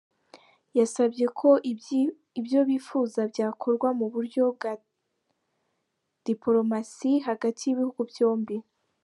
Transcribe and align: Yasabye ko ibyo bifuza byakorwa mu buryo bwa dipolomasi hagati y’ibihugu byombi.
Yasabye 0.77 1.25
ko 1.39 1.49
ibyo 2.39 2.59
bifuza 2.69 3.19
byakorwa 3.31 3.87
mu 3.99 4.05
buryo 4.13 4.43
bwa 4.55 4.71
dipolomasi 6.25 7.11
hagati 7.27 7.61
y’ibihugu 7.65 8.01
byombi. 8.11 8.57